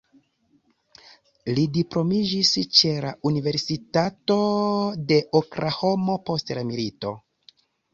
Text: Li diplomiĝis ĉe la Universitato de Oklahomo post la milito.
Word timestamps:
Li 1.57 1.65
diplomiĝis 1.75 2.55
ĉe 2.79 2.95
la 3.05 3.13
Universitato 3.33 4.41
de 5.15 5.23
Oklahomo 5.45 6.21
post 6.33 6.61
la 6.61 6.71
milito. 6.75 7.19